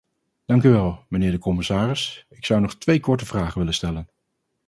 [0.45, 4.09] Dank u wel, mijnheer de commissaris, ik zou nog twee korte vragen willen stellen.